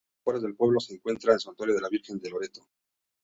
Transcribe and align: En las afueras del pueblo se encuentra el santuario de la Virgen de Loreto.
En 0.03 0.07
las 0.07 0.19
afueras 0.23 0.41
del 0.41 0.55
pueblo 0.55 0.79
se 0.79 0.95
encuentra 0.95 1.35
el 1.35 1.39
santuario 1.39 1.75
de 1.75 1.81
la 1.81 1.87
Virgen 1.89 2.17
de 2.19 2.31
Loreto. 2.31 2.67